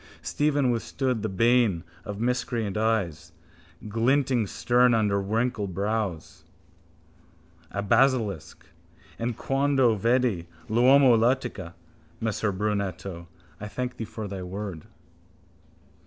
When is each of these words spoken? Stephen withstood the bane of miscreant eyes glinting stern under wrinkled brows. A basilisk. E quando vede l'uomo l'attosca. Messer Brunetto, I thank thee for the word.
Stephen 0.23 0.71
withstood 0.71 1.21
the 1.21 1.29
bane 1.29 1.83
of 2.05 2.19
miscreant 2.19 2.75
eyes 2.75 3.31
glinting 3.87 4.47
stern 4.47 4.95
under 4.95 5.21
wrinkled 5.21 5.75
brows. 5.75 6.43
A 7.69 7.83
basilisk. 7.83 8.65
E 9.23 9.31
quando 9.33 9.93
vede 9.93 10.47
l'uomo 10.67 11.13
l'attosca. 11.15 11.75
Messer 12.19 12.51
Brunetto, 12.51 13.27
I 13.59 13.67
thank 13.67 13.97
thee 13.97 14.05
for 14.05 14.27
the 14.27 14.43
word. 14.43 14.87